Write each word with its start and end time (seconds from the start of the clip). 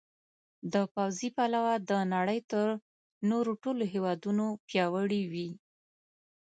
له 0.71 0.81
پوځي 0.93 1.29
پلوه 1.37 1.73
د 1.89 1.91
نړۍ 2.13 2.39
تر 2.51 2.67
نورو 3.29 3.51
ټولو 3.63 3.83
هېوادونو 3.93 4.45
پیاوړي 4.67 5.23
وي. 5.31 5.49